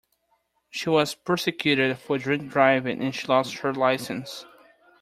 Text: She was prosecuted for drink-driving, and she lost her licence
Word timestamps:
She 0.71 0.89
was 0.89 1.13
prosecuted 1.13 1.95
for 1.99 2.17
drink-driving, 2.17 3.03
and 3.03 3.13
she 3.13 3.27
lost 3.27 3.59
her 3.59 3.71
licence 3.71 4.47